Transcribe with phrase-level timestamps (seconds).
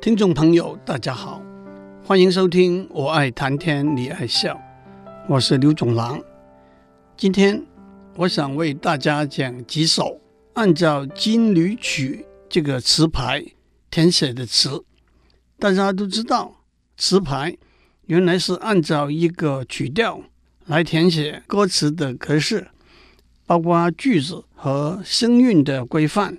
[0.00, 1.42] 听众朋友，大家好，
[2.02, 4.54] 欢迎收听《我爱谈天，你爱笑》，
[5.28, 6.18] 我是刘总郎。
[7.18, 7.62] 今天
[8.16, 10.18] 我想为大家讲几首
[10.54, 13.44] 按照金缕曲这个词牌
[13.90, 14.82] 填写的词。
[15.58, 16.62] 大家都知道，
[16.96, 17.54] 词牌
[18.06, 20.22] 原来是按照一个曲调
[20.64, 22.68] 来填写歌词的格式，
[23.44, 26.38] 包括句子和声韵的规范。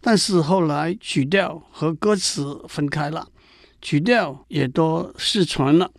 [0.00, 3.28] 但是后来曲调和歌词分开了，
[3.82, 5.90] 曲调也都失传了，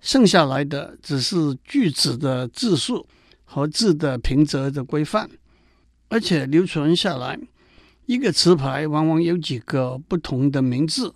[0.00, 3.06] 剩下来的只是句子的字数
[3.44, 5.28] 和字的平仄的规范，
[6.08, 7.38] 而且流传下来，
[8.06, 11.12] 一个词牌往往有几个不同的名字，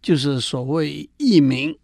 [0.00, 1.76] 就是所谓艺名。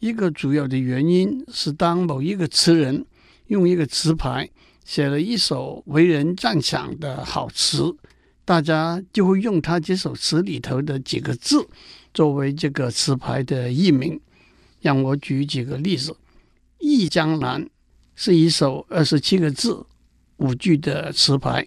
[0.00, 3.04] 一个主要的原因是，当某一个词人
[3.48, 4.48] 用一个词牌
[4.84, 7.94] 写了一首为人赞赏的好词。
[8.50, 11.68] 大家就会用他这首词里头的几个字
[12.12, 14.20] 作为这个词牌的译名。
[14.80, 16.10] 让我举几个例子，
[16.80, 17.62] 《忆江南》
[18.16, 19.86] 是一首二十七个字
[20.38, 21.64] 五句的词牌。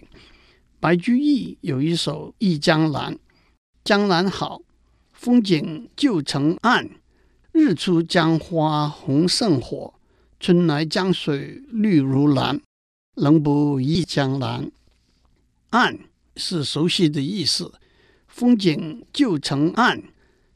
[0.78, 3.14] 白居易有一首《忆江南》，
[3.82, 4.60] 江南好，
[5.10, 6.90] 风景旧曾谙，
[7.52, 9.94] 日出江花红胜火，
[10.38, 12.60] 春来江水绿如蓝，
[13.14, 14.70] 能不忆江南？
[15.70, 15.98] 谙。
[16.36, 17.72] 是熟悉的意思，
[18.26, 20.02] 风景旧曾谙，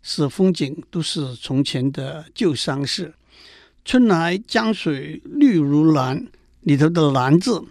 [0.03, 3.15] 是风景都是从前的旧伤事。
[3.85, 6.27] 春来江水绿如蓝，
[6.61, 7.65] 里头的蓝字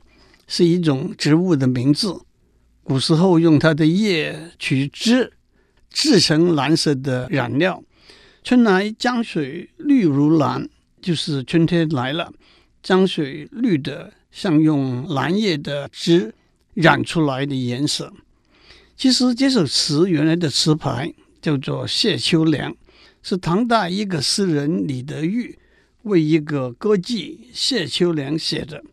[0.47, 2.21] 是一种植物的名字，
[2.83, 5.33] 古时候用它的叶取汁，
[5.89, 7.83] 制成蓝色的染料。
[8.43, 10.67] 春来江水绿如蓝，
[11.01, 12.31] 就是春天来了，
[12.81, 16.33] 江水绿的像用蓝叶的汁。
[16.77, 18.13] 染出来的颜色。
[18.95, 21.11] 其实这首词原来的词牌
[21.41, 22.71] 叫做《谢秋凉》，
[23.23, 25.57] 是唐代一个诗人李德裕
[26.03, 28.83] 为一个歌妓谢秋凉写的。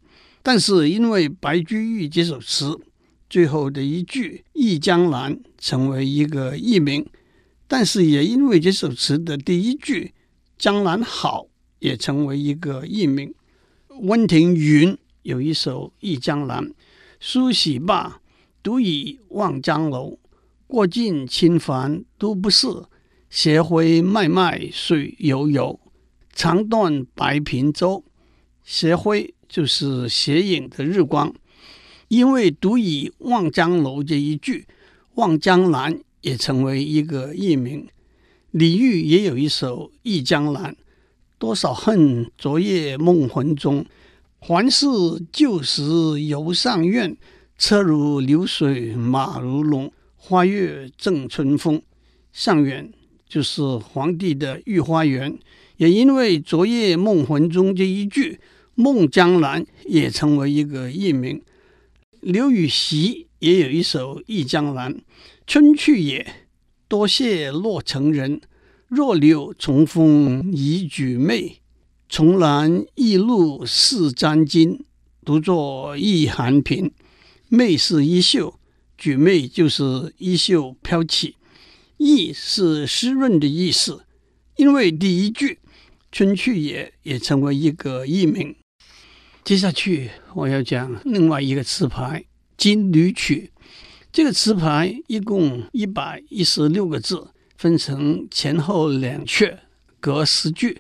[0.43, 2.81] 但是因为白居易这首词
[3.29, 7.07] 最后的一句“忆江南”成为一个艺名，
[7.69, 10.15] 但是也因为这首词的第一句
[10.57, 11.49] “江南好”
[11.81, 13.35] 也成为一个艺名。
[14.01, 16.65] 温庭筠有一首《忆江南》。
[17.27, 18.21] 梳洗罢，
[18.63, 20.19] 独倚望江楼。
[20.67, 22.69] 过尽清帆都不是，
[23.31, 25.81] 斜晖脉脉水悠悠。
[26.35, 28.05] 长断白苹洲，
[28.63, 31.35] 斜晖就是斜影的日光。
[32.09, 34.67] 因为独倚望江楼这一句，
[35.15, 37.89] 望江南也成为一个艺名。
[38.51, 40.73] 李煜也有一首《忆江南》，
[41.39, 43.87] 多少恨，昨夜梦魂中。
[44.47, 44.87] 还是
[45.33, 45.83] 旧时
[46.21, 47.17] 游上苑，
[47.57, 51.81] 车如流水马如龙，花月正春风。
[52.31, 52.93] 尚远
[53.27, 55.39] 就是皇帝的御花园，
[55.79, 58.39] 也因为昨夜梦魂中这一句，
[58.75, 61.41] 梦江南也成为一个艺名。
[62.21, 64.93] 刘禹锡也有一首《忆江南》，
[65.47, 66.27] 春去也，
[66.87, 68.43] 多谢洛城人。
[68.89, 71.63] 若柳重逢已举妹。
[72.15, 74.79] 重兰易露似沾巾，
[75.25, 76.93] 独坐忆寒屏。
[77.49, 78.55] 妹是衣袖，
[78.97, 81.35] 举妹就是衣袖飘起。
[81.97, 84.05] 意是湿润的意思，
[84.55, 85.59] 因为第一句
[86.13, 88.55] “春去也”也成为一个艺名。
[89.43, 92.21] 接下去我要讲另外一个词牌
[92.57, 93.51] 《金缕曲》。
[94.13, 97.27] 这个词牌一共一百一十六个字，
[97.57, 99.59] 分成前后两阙，
[99.99, 100.75] 各十句。《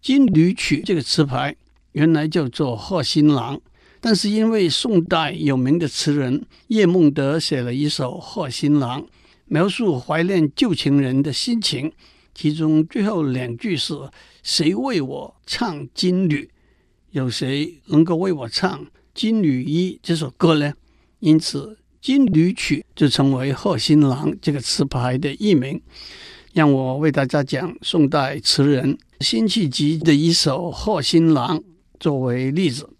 [0.00, 1.54] 金缕曲》这个词牌
[1.92, 3.56] 原来叫做《贺新郎》，
[4.00, 9.02] 但是因为宋代有名的词人叶梦得写了一首《贺新郎》，
[9.46, 11.92] 描述怀念旧情人的心情，
[12.34, 13.94] 其中最后两句是
[14.42, 16.48] “谁为我唱金缕”，
[17.10, 20.72] 有谁能够为我唱《金缕衣》这首歌呢？
[21.18, 21.66] 因此，
[22.00, 25.80] 《金缕曲》就成为《贺新郎》这个词牌的译名。
[26.58, 28.98] 让我为大家讲宋代词人。
[29.20, 31.56] 辛弃疾的一首《贺新郎》
[32.00, 32.90] 作为例子，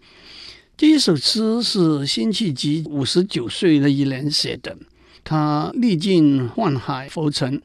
[0.77, 4.79] 这一首词是辛弃疾五十九岁那一年写的。
[5.25, 7.61] 他历尽宦海浮沉，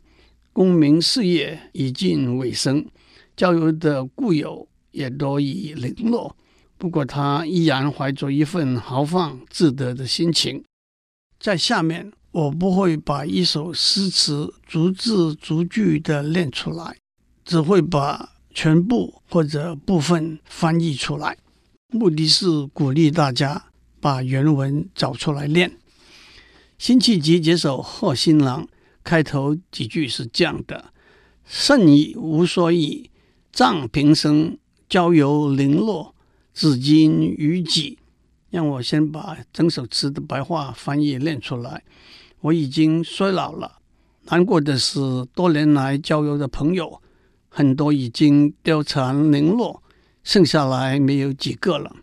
[0.52, 2.84] 功名事业已近尾声，
[3.38, 6.36] 交游的故友也都已零落。
[6.80, 10.64] 不过他依然怀着一份豪放自得的心情。
[11.40, 16.98] 在下面，我不会把一首诗词逐字逐句的念出来，
[17.46, 18.30] 只会把。
[18.56, 21.36] 全部或者部分翻译出来，
[21.90, 23.66] 目的是鼓励大家
[24.00, 25.76] 把原文找出来念。
[26.78, 28.64] 辛弃疾这首《贺新郎》
[29.04, 30.94] 开头几句是这样的
[31.44, 33.10] ：“甚已无所以，
[33.52, 34.56] 葬平生，
[34.88, 36.14] 交游零落，
[36.54, 37.98] 至今余悸。
[38.52, 41.84] 让我先把整首词的白话翻译念出来。
[42.44, 43.80] 我已经衰老了，
[44.24, 45.00] 难过的是，
[45.34, 47.02] 多年来交游的朋友，
[47.48, 49.82] 很多已经凋残零落，
[50.26, 51.96] 剩下来没有几个了。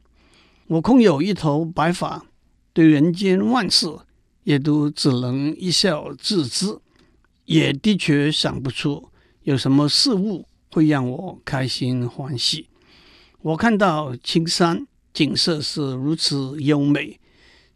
[0.69, 2.25] 我空有一头白发，
[2.73, 3.87] 对人间万事，
[4.45, 6.79] 也都只能一笑置之，
[7.45, 9.11] 也的确想不出
[9.43, 12.71] 有什么事物会让我开心欢喜。
[13.43, 17.21] 我看到青山景色是如此优美，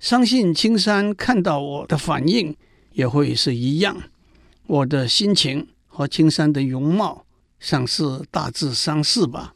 [0.05, 2.55] 相信青山看到我的反应
[2.93, 3.97] 也会是一样。
[4.67, 7.25] 我的心情和青山的容貌，
[7.59, 9.55] 像是大致相似吧。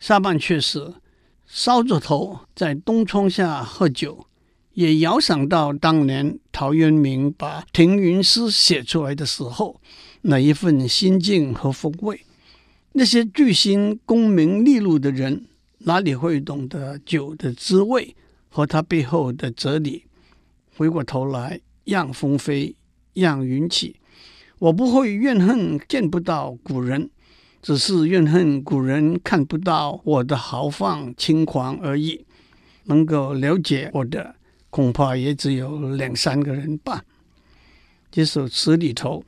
[0.00, 0.94] 下半阙是。
[1.46, 4.26] 烧着头在东窗下喝酒，
[4.74, 9.80] 也遥想到当年陶渊明把《停云诗》写出来的时候，
[10.22, 12.22] 那一份心境和风味。
[12.94, 15.46] 那些巨星功名利禄的人，
[15.78, 18.16] 哪里会懂得酒的滋味
[18.56, 20.06] 和他背后的哲理？
[20.78, 22.74] 回过头来，让风飞，
[23.12, 23.96] 让云起。
[24.58, 27.10] 我不会怨恨见不到古人。
[27.60, 32.24] 只是怨恨古人看不到我的豪放轻狂而已。
[32.84, 34.36] 能够了解我的，
[34.70, 37.04] 恐怕也只有两三个人吧。
[38.10, 39.22] 这首词里头，“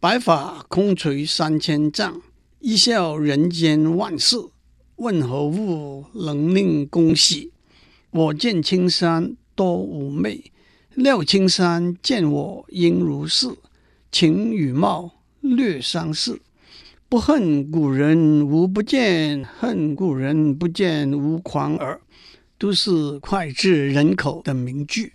[0.00, 2.20] 白发空垂三千丈，
[2.58, 4.36] 一笑人间万事。
[4.96, 7.51] 问何物，能令公喜？
[8.12, 10.52] 我见青山多妩媚，
[10.94, 13.48] 料青山见我应如是。
[14.12, 15.10] 情与貌
[15.40, 16.40] 略相似。”
[17.08, 22.00] 不恨古人吾不见，恨古人不见吾狂耳，
[22.56, 25.12] 都是脍炙人口的名句。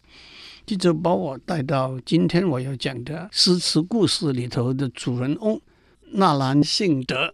[0.65, 5.59] 这就把我带到今天我要讲的诗词故事里头的主人翁
[6.11, 7.33] 纳兰性德。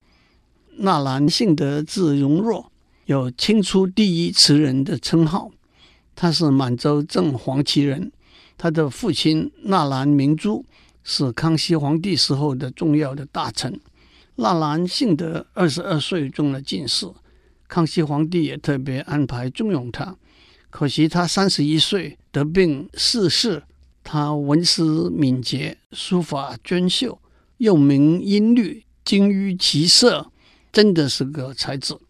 [0.77, 2.71] 纳兰性德字容若，
[3.05, 5.51] 有清初第一词人的称号。
[6.15, 8.11] 他是满洲正黄旗人，
[8.57, 10.63] 他的父亲纳兰明珠
[11.03, 13.79] 是康熙皇帝时候的重要的大臣。
[14.35, 17.07] 纳兰性德二十二岁中了进士，
[17.67, 20.15] 康熙皇帝也特别安排重用他。
[20.69, 23.63] 可惜他三十一岁得病逝世。
[24.05, 27.19] 他文思敏捷，书法娟秀，
[27.57, 30.29] 又明音律，精于骑射，
[30.73, 32.01] 真的是个才子。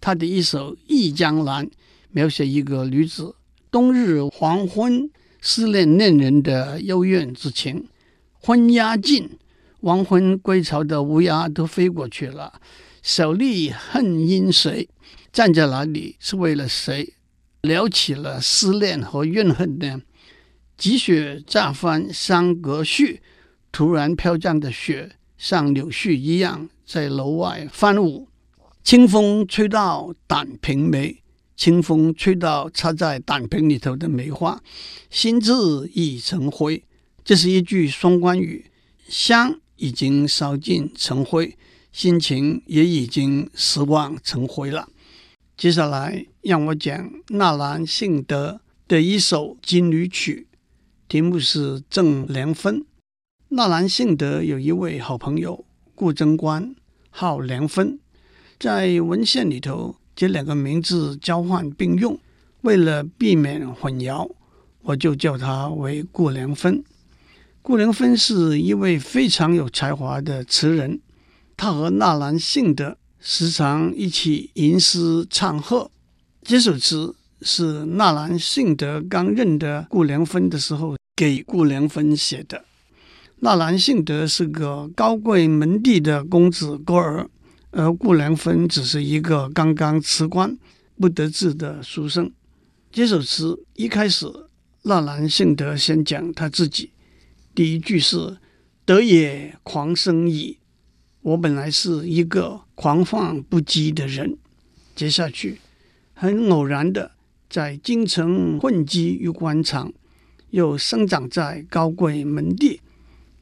[0.00, 1.66] 他的一首《忆江南》，
[2.10, 3.34] 描写一个女子
[3.70, 5.10] 冬日黄昏
[5.40, 7.86] 思念恋人的幽怨之情。
[8.40, 9.30] 昏鸦尽。
[9.80, 12.60] 黄昏归巢的乌鸦都飞过去了，
[13.00, 14.88] 小吏恨因谁？
[15.32, 17.14] 站在那里是为了谁？
[17.60, 20.02] 聊起了思念和怨恨呢？
[20.76, 23.20] 积雪乍翻山阁絮，
[23.70, 28.26] 突然飘降的雪像柳絮一样在楼外翻舞。
[28.88, 31.22] 清风吹到胆瓶梅，
[31.54, 34.62] 清风吹到插在胆瓶里头的梅花，
[35.10, 35.52] 心志
[35.92, 36.82] 已成灰。
[37.22, 38.64] 这是一句双关语，
[39.06, 39.60] 香。
[39.76, 41.54] 已经烧尽成灰，
[41.92, 44.88] 心情也已经失望成灰了。
[45.54, 50.46] 接下来让我讲纳兰性德的一首金缕曲，
[51.06, 52.80] 题目是《赠凉风》。
[53.50, 56.74] 纳兰性德有一位好朋友顾贞观，
[57.10, 57.98] 号凉风，
[58.58, 62.18] 在文献里头这两个名字交换并用，
[62.62, 64.28] 为了避免混淆，
[64.82, 66.82] 我就叫他为顾凉风。
[67.62, 71.00] 顾凉风是一位非常有才华的词人，
[71.56, 75.90] 他和纳兰性德时常一起吟诗唱和。
[76.42, 82.64] 这首词是纳兰性德刚认得顾凉风的时候给顾凉风写的。
[83.40, 87.28] 纳兰性德是个高贵门第的公子哥儿，
[87.78, 90.58] 而顾凉风只是一个刚刚辞官
[90.98, 92.32] 不得志的书生。
[92.90, 94.26] 这首词一开始，
[94.82, 96.90] 纳兰性德先讲他自己。
[97.54, 98.38] 第一句是
[98.84, 100.58] “德也狂生矣”，
[101.22, 104.36] 我本来是一个狂放不羁的人。
[104.96, 105.60] 接下去，
[106.14, 107.12] 很偶然的
[107.48, 109.92] 在京城混迹于官场，
[110.50, 112.80] 又生长在高贵门第。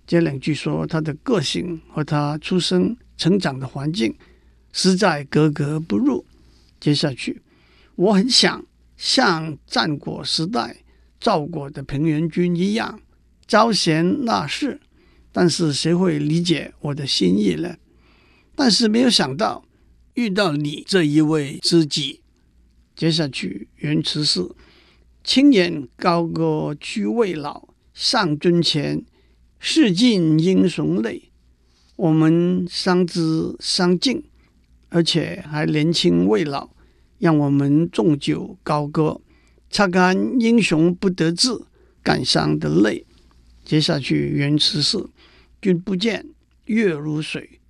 [0.06, 4.14] 这两句说他的个性和他出生成长的环境
[4.72, 6.24] 实在格格不入。
[6.78, 7.42] 接下去，
[7.94, 8.64] 我很想
[8.96, 10.76] 像战国时代
[11.18, 13.00] 赵国的平原君一样。
[13.46, 14.80] 招贤纳士，
[15.30, 17.76] 但是谁会理解我的心意呢？
[18.56, 19.64] 但是没有想到
[20.14, 22.22] 遇到你这一位知己。
[22.96, 24.50] 接下去原词是：
[25.22, 29.04] 青眼高歌俱未老，上尊前，
[29.60, 31.25] 试尽英雄泪。
[31.96, 34.22] 我们伤之伤尽，
[34.90, 36.68] 而且还年轻未老，
[37.18, 39.20] 让我们纵酒高歌，
[39.70, 41.48] 擦干英雄不得志、
[42.02, 43.06] 感伤的泪。
[43.64, 45.06] 接下去原词是：
[45.62, 46.26] 君不见，
[46.66, 47.60] 月如水，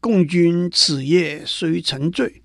[0.00, 2.42] 共君此夜虽沉醉，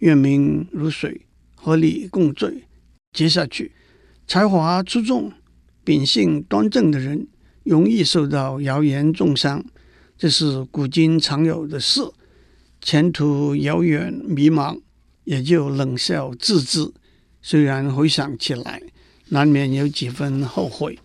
[0.00, 1.20] 月明如水，
[1.54, 2.64] 和你共醉？
[3.12, 3.70] 接下去，
[4.26, 5.32] 才华出众、
[5.84, 7.28] 秉性端正的人，
[7.62, 9.64] 容易受到谣言中伤，
[10.16, 12.00] 这是古今常有的事。
[12.80, 14.80] 前途遥远迷茫，
[15.24, 16.92] 也就冷笑自知。
[17.42, 18.82] 虽然回想起来，
[19.28, 20.98] 难免有几分后悔。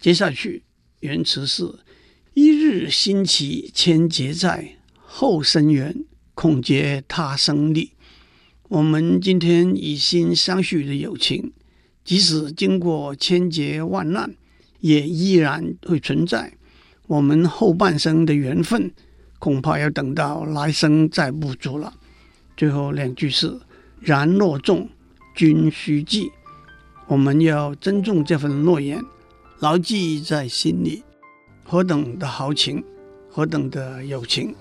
[0.00, 0.62] 接下去，
[1.00, 1.72] 原词是：
[2.34, 6.04] 一日新奇千劫在，后生缘
[6.34, 7.92] 恐结他生离。
[8.68, 11.52] 我们今天以心相许的友情，
[12.04, 14.34] 即使经过千劫万难，
[14.80, 16.54] 也依然会存在。
[17.10, 18.88] 我们后半生的缘分，
[19.40, 21.92] 恐怕要等到来生再补足了。
[22.56, 23.58] 最后两句是：
[23.98, 24.88] 然若重，
[25.34, 26.30] 君须记。
[27.08, 29.02] 我们要珍重这份诺言，
[29.58, 31.02] 牢记在心里。
[31.64, 32.80] 何等的豪情，
[33.28, 34.54] 何等的友情！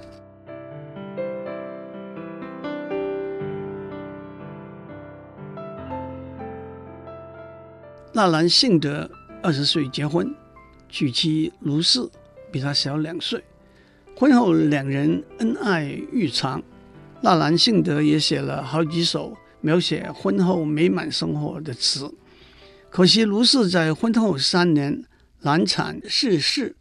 [8.11, 9.07] 纳兰性德
[9.43, 10.33] 二十岁结婚，
[10.89, 12.09] 娶妻卢氏
[12.51, 13.43] 比他小两岁。
[14.15, 16.61] 婚后两人恩爱愈长，
[17.21, 22.13] 纳兰性德也写了好几首描写婚后美满生活的词。
[22.89, 25.03] 可惜卢氏在婚后三年
[25.41, 26.75] 难产逝世，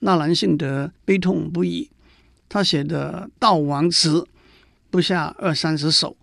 [0.00, 1.90] 纳兰性德悲痛不已。
[2.48, 4.26] 他写的悼亡词
[4.90, 6.16] 不下二三十首，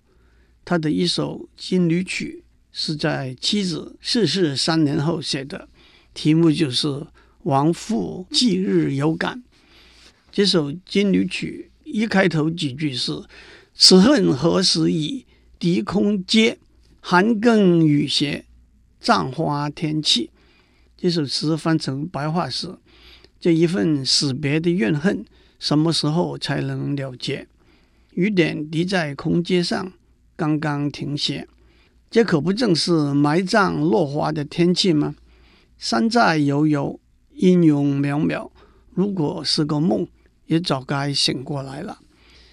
[0.66, 2.44] 他的一首《金缕曲》。
[2.80, 5.68] 是在妻子逝世三年后写的，
[6.14, 6.88] 题目就是
[7.48, 9.38] 《亡妇忌日有感》。
[10.32, 13.24] 这首《金缕曲》一开头几句是
[13.74, 15.26] “此恨何时已？
[15.58, 16.60] 笛空阶，
[17.00, 18.44] 寒更雨斜，
[19.00, 20.30] 葬花天气”。
[20.98, 22.78] 这首词翻成白话是：
[23.40, 25.26] 这一份死别的怨恨，
[25.58, 27.48] 什么时候才能了结？
[28.12, 29.94] 雨点滴在空阶上，
[30.36, 31.48] 刚刚停歇。
[32.12, 35.16] 这可不正是埋葬落花的天气吗？
[35.78, 37.00] 山在悠悠，
[37.38, 38.50] 音容渺渺。
[38.94, 40.08] 如果是个梦，
[40.48, 42.00] 也早该醒过来了。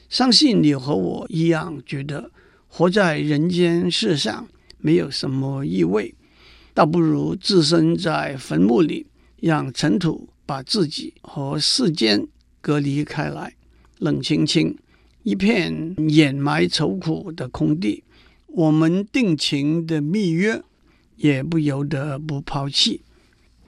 [0.09, 2.31] 相信你和我一样，觉得
[2.69, 4.47] 活在人间世上
[4.79, 6.15] 没有什么意味，
[6.75, 9.07] 倒不如置身在坟墓里，
[9.41, 12.29] 让尘土把自己和世间
[12.61, 13.55] 隔离开来，
[13.99, 14.77] 冷清清，
[15.23, 18.05] 一片掩埋愁苦的空地。
[18.47, 20.63] 我们定情的密约，
[21.17, 23.01] 也不由得不抛弃。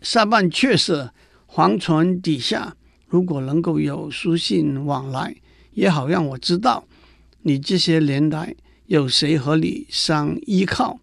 [0.00, 1.10] 下半却是
[1.46, 2.76] 黄泉底下，
[3.08, 5.36] 如果能够有书信往来，
[5.72, 6.84] 也好让我知道
[7.42, 8.54] 你这些年来
[8.86, 11.00] 有谁和你相依靠。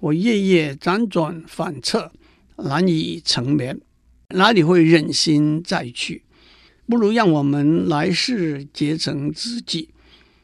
[0.00, 2.12] 我夜夜辗转反侧，
[2.56, 3.80] 难以成眠，
[4.28, 6.22] 哪里会忍心再去？
[6.86, 9.88] 不如让我们来世结成知己。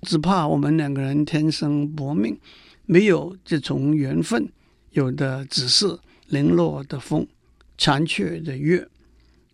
[0.02, 2.38] 只怕我们两个人天生薄命。
[2.84, 4.50] 没有这种缘分，
[4.90, 5.96] 有的只是
[6.26, 7.24] 零落的风，
[7.76, 8.88] 残缺的月。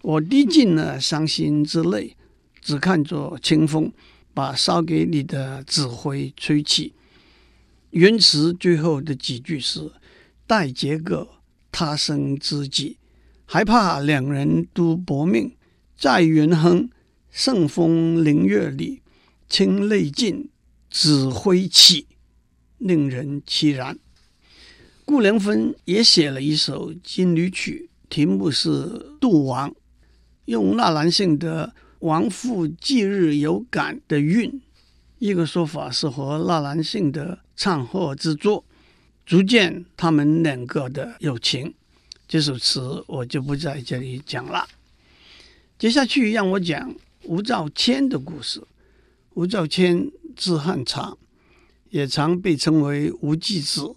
[0.02, 2.16] 我滴尽了伤心之泪，
[2.60, 3.92] 只看着清风
[4.32, 6.92] 把烧给你的纸灰吹起。
[7.90, 9.90] 原词最后的几句是：
[10.46, 11.28] 待结个
[11.72, 12.96] 他生知己，
[13.44, 15.56] 还怕两人都薄命，
[15.96, 16.88] 在元亨
[17.30, 19.02] 圣风凌月里，
[19.48, 20.48] 清泪尽，
[20.90, 22.06] 纸灰起。
[22.78, 23.98] 令人凄然。
[25.04, 28.68] 顾良芬也写了一首《金缕曲》，题目是
[29.20, 29.70] 《杜王》，
[30.46, 34.60] 用纳兰性德“亡父忌日有感”的韵，
[35.18, 38.64] 一个说法是和纳兰性德唱和之作，
[39.26, 41.74] 足见他们两个的友情。
[42.26, 44.66] 这首词我就不在这里讲了。
[45.78, 48.62] 接下去让我讲吴兆谦的故事。
[49.34, 51.16] 吴兆谦字汉察。
[51.90, 53.94] 也常被称为吴季子。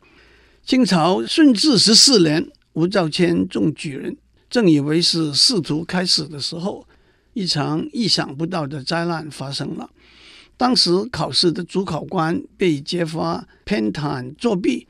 [0.65, 4.15] 清朝顺治十四年，吴兆谦中举人，
[4.49, 6.87] 正以为是仕途开始的时候，
[7.33, 9.89] 一场意想不到的灾难发生了。
[10.57, 14.87] 当时考试的主考官被揭发偏袒作弊，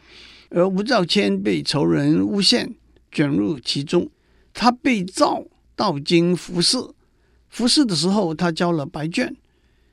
[0.49, 2.75] 而吴兆谦被仇人诬陷，
[3.11, 4.09] 卷入其中。
[4.53, 5.45] 他被召
[5.75, 6.77] 到京复试，
[7.49, 9.35] 复试的时候他交了白卷。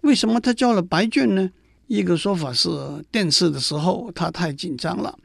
[0.01, 1.51] 为什么他交了白卷呢？
[1.87, 2.69] 一个说法是
[3.11, 5.17] 殿试的时候他太紧张了，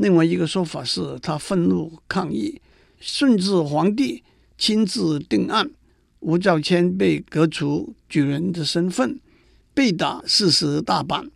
[0.00, 2.58] 另外一个说法是他愤怒抗议，
[3.00, 4.22] 顺治皇帝
[4.56, 5.70] 亲自定案，
[6.20, 9.20] 吴兆谦被革除举人的身份，
[9.74, 11.30] 被打四十大板，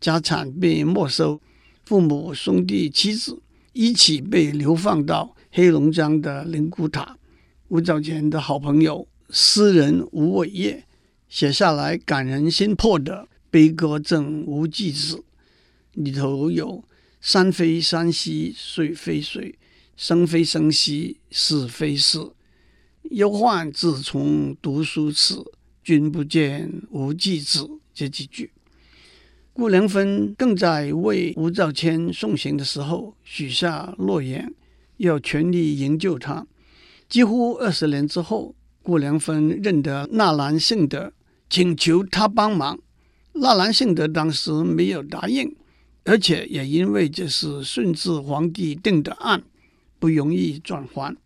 [0.00, 1.40] 家产被没收，
[1.84, 3.42] 父母、兄弟、妻子
[3.72, 7.18] 一起被流放到黑龙江的灵骨塔。
[7.66, 10.84] 吴兆谦的好朋友诗人吴伟业
[11.28, 15.24] 写下来感人心魄的悲歌赠吴季子，
[15.94, 16.84] 里头有
[17.24, 19.58] “山非山兮水非水，
[19.96, 22.34] 生非生兮死非死。
[23.12, 25.34] 忧患自从读书始，
[25.82, 28.52] 君不见吴季子”这几句。
[29.54, 34.52] 顾良芬更在为吴兆谦送行的时候许下诺言，
[34.98, 36.46] 要全力营救他。
[37.08, 41.14] 几乎二十年之后，顾良芬认得纳兰性德，
[41.48, 42.78] 请求他帮忙。
[43.32, 45.56] 纳兰性德当时没有答应，
[46.04, 49.42] 而且也因为这是顺治皇帝定的案，
[49.98, 51.16] 不容易转还。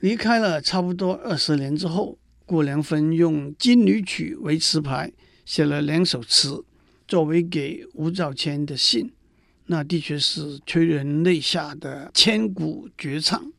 [0.00, 5.12] 离开了差不多二十年之后，顾良芬用《金缕曲》为词牌，
[5.46, 6.64] 写了两首词。
[7.06, 9.12] 作为给吴兆谦的信，
[9.66, 13.52] 那的确是催人泪下的千古绝唱。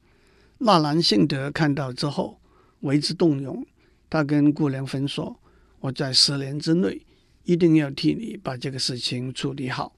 [0.57, 2.39] 纳兰性德看到之后
[2.79, 3.65] 为之动容，
[4.09, 5.39] 他跟顾良芬说
[5.81, 7.01] ：“我在十年之内
[7.43, 9.95] 一定要替你把这个事情处理好。”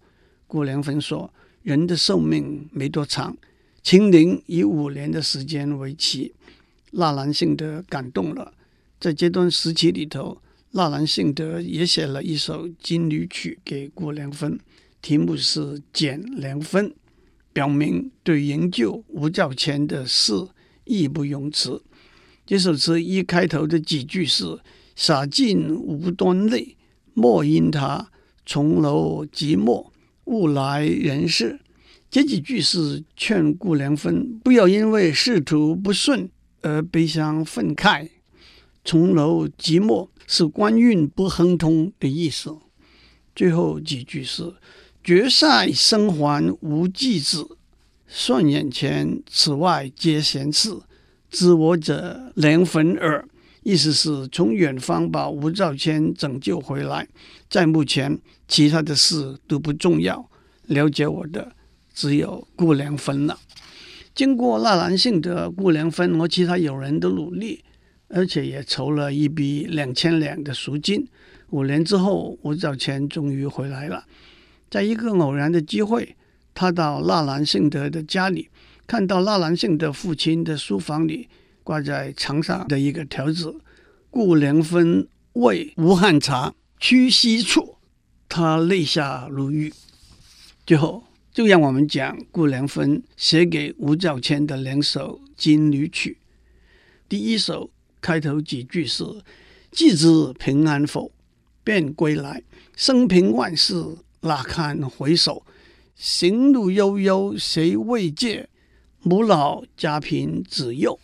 [0.47, 3.37] 顾良芬说：“人的寿命没多长，
[3.83, 6.33] 请您以五年的时间为期。”
[6.91, 8.53] 纳兰性德感动了，
[8.99, 10.41] 在这段时期里头。
[10.71, 14.59] 纳兰性德也写了一首《金缕曲》给顾良芬，
[15.01, 15.61] 题目是
[15.93, 16.89] 《减良分》，
[17.53, 20.33] 表明对营救吴兆谦的事
[20.83, 21.81] 义不容辞。
[22.45, 24.59] 这首词一开头的几句是
[24.95, 26.75] “洒尽无端泪，
[27.13, 28.11] 莫因他，
[28.45, 29.87] 重楼寂寞，
[30.27, 31.59] 物来人世”。
[32.09, 36.29] 这几句是劝顾良芬不要因为仕途不顺
[36.61, 38.07] 而悲伤愤慨。
[38.83, 40.07] 重楼寂寞。
[40.29, 42.57] 是官运不亨通的意思。
[43.33, 44.53] 最后几句是
[45.01, 47.47] “绝塞生还吴季子，
[48.09, 50.77] 算眼前此外皆闲事，
[51.29, 53.25] 知我者良分耳”。
[53.67, 57.05] 意思是从远方把吴兆谦拯救回来，
[57.49, 60.29] 在目前其他的事都不重要，
[60.67, 61.51] 了解我的
[61.93, 63.37] 只有顾良芬了。
[64.15, 67.63] 经过纳兰性德、顾良芬和其他友人的努力。
[68.09, 71.05] 而且也筹了一笔两千两的赎金。
[71.49, 74.05] 五年之后，吴兆谦终于回来了。
[74.69, 76.15] 在一个偶然的机会，
[76.53, 78.47] 他到纳兰性德的家里，
[78.87, 81.27] 看到纳兰性德父亲的书房里
[81.67, 83.59] 挂在墙上的一个条子
[84.09, 87.75] ：“顾良芬为吴汉察屈膝处”，
[88.29, 89.73] 他泪下如雨。
[90.65, 91.03] 最后，
[91.33, 96.19] 就让我们讲顾良芬写给吴兆谦的两首《金缕曲》。
[97.09, 97.69] 第一首。
[97.99, 99.03] 开头几句是
[99.71, 101.11] “既知平安否？
[101.63, 102.43] 便归来，
[102.75, 103.73] 生平万事
[104.21, 105.43] 哪堪回首？
[105.95, 108.47] 行路悠悠谁慰藉？
[109.01, 110.97] 母老家贫子幼。”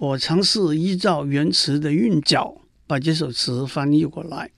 [0.00, 4.50] 我尝试依照原词的韵脚，把这首词翻译过来，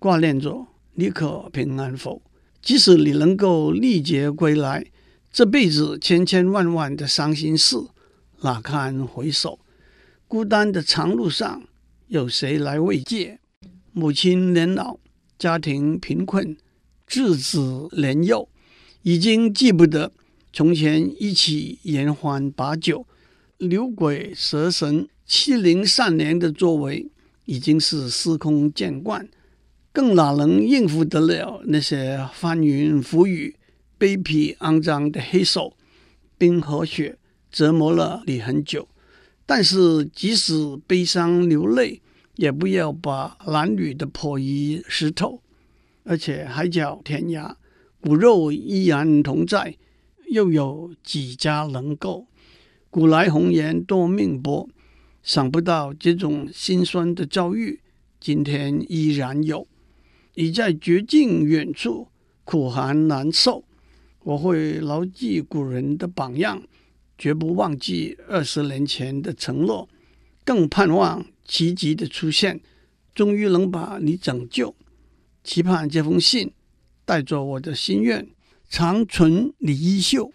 [0.00, 2.20] 挂念着你可平安否？
[2.60, 4.84] 即使你能够历劫归来，
[5.30, 7.76] 这辈子千千万万的伤心事，
[8.40, 9.60] 哪堪回首？
[10.26, 11.62] 孤单的长路上，
[12.08, 13.38] 有谁来慰藉？
[13.92, 14.98] 母亲年老，
[15.38, 16.56] 家庭贫困，
[17.08, 18.48] 稚子年幼，
[19.02, 20.10] 已经记不得
[20.52, 23.06] 从前一起言欢把酒、
[23.58, 27.08] 牛鬼蛇神、欺凌善良的作为，
[27.44, 29.28] 已经是司空见惯，
[29.92, 33.54] 更哪能应付得了那些翻云覆雨、
[33.98, 35.76] 卑鄙肮脏的黑手？
[36.36, 37.16] 冰和雪
[37.52, 38.88] 折磨了你很久。
[39.46, 40.54] 但是，即使
[40.86, 42.00] 悲伤流泪，
[42.36, 45.40] 也不要把男女的破衣湿透。
[46.02, 47.54] 而且海角天涯，
[48.00, 49.76] 骨肉依然同在，
[50.30, 52.26] 又有几家能够？
[52.94, 54.68] 古来红颜多命薄，
[55.20, 57.80] 想不到这种心酸的遭遇，
[58.20, 59.66] 今天依然有。
[60.34, 62.06] 你在绝境远处，
[62.44, 63.64] 苦寒难受，
[64.22, 66.62] 我会牢记古人的榜样。
[67.18, 69.88] 绝不忘记二十年前的承诺，
[70.44, 72.60] 更盼望奇迹的出现，
[73.12, 74.72] 终于能把你拯救。
[75.42, 76.52] 期盼这封信
[77.04, 78.28] 带着我的心愿，
[78.68, 80.30] 长存你衣袖。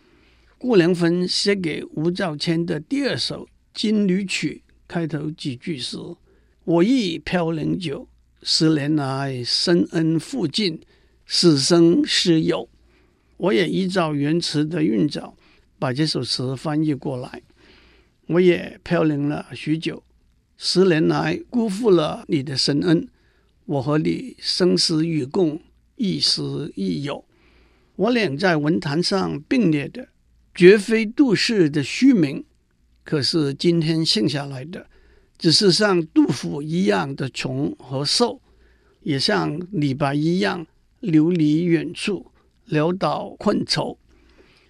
[0.59, 5.97] 顾良芬写给吴兆谦的第二首《金缕曲》开头几句是
[6.65, 8.09] ：“我亦飘零久，
[8.43, 10.81] 十年来深恩负尽，
[11.25, 12.67] 死生师友。”
[13.37, 15.33] 我也依照原词的韵脚。
[15.79, 17.41] 把这首词翻译过来，
[18.27, 20.03] 我也飘零了许久，
[20.57, 23.07] 十年来辜负了你的深恩，
[23.65, 25.61] 我和你生死与共，
[25.95, 26.41] 亦师
[26.75, 27.23] 亦友。
[27.95, 30.09] 我俩在文坛上并列的，
[30.53, 32.43] 绝非杜氏的虚名。
[33.03, 34.87] 可是今天剩下来的，
[35.37, 38.41] 只是像杜甫一样的穷和瘦，
[39.01, 40.67] 也像李白一样
[40.99, 42.31] 流离远处，
[42.69, 43.97] 潦倒困愁。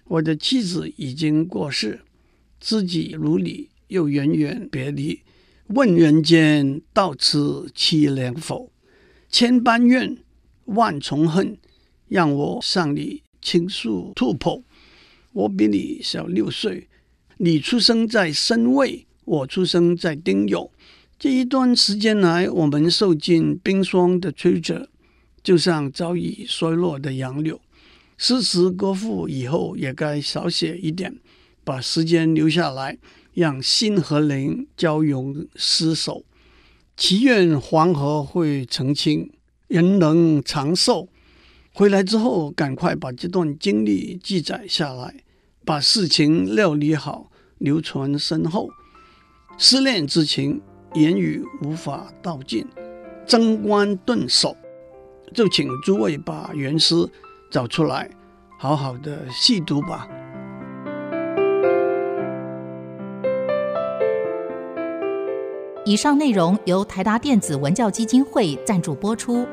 [0.04, 2.00] 我的妻子已经过世，
[2.58, 5.20] 知己如你又远远别离。
[5.66, 8.72] 问人间，到此凄凉否？
[9.28, 10.16] 千般怨，
[10.64, 11.58] 万重恨。
[12.08, 14.64] 让我向你倾诉吐剖。
[15.32, 16.88] 我比你小六岁，
[17.38, 20.70] 你出生在申未，我出生在丁酉。
[21.18, 24.88] 这一段时间来，我们受尽冰霜的摧折，
[25.42, 27.60] 就像早已衰落的杨柳。
[28.18, 31.16] 诗词歌赋以后也该少写一点，
[31.62, 32.98] 把时间留下来，
[33.32, 36.24] 让心和灵交融厮守。
[36.96, 39.30] 祈愿黄河会澄清，
[39.68, 41.08] 人能长寿。
[41.80, 45.14] 回来之后，赶快把这段经历记载下来，
[45.64, 48.68] 把事情料理好，留存身后。
[49.56, 50.60] 思念之情，
[50.92, 52.66] 言语无法道尽，
[53.24, 54.54] 争关顿首。
[55.32, 56.94] 就请诸位把原诗
[57.50, 58.10] 找出来，
[58.58, 60.06] 好好的细读吧。
[65.86, 69.46] 以上内容由台达电子文教基金会赞助播出。